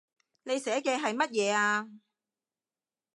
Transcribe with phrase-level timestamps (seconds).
[0.41, 1.87] 你寫嘅係乜嘢呀